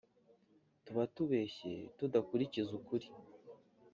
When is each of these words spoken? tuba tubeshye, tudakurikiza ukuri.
tuba 0.83 1.03
tubeshye, 1.15 1.73
tudakurikiza 1.97 2.71
ukuri. 2.79 3.07